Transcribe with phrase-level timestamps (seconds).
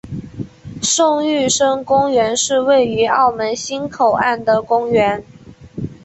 [0.81, 5.23] 宋玉生公园是位于澳门新口岸的公园。